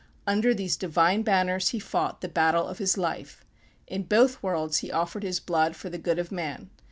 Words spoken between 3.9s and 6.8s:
both worlds he offered his blood for the good of man.